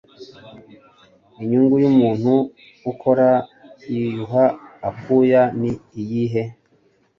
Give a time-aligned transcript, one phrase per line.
[1.41, 2.33] inyungu y'umuntu
[2.91, 3.29] ukora
[3.91, 4.43] yiyuha
[4.89, 6.41] akuya ni iyihe